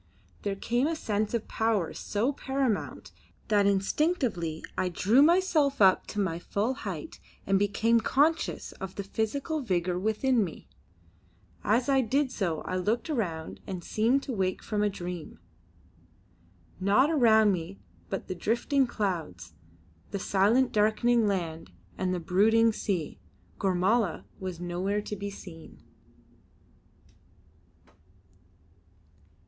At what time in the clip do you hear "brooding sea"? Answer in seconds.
22.19-23.19